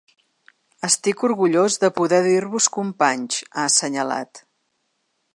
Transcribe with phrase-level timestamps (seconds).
[0.87, 4.41] “Estic orgullós de poder dir-vos companys”, ha assenyalat.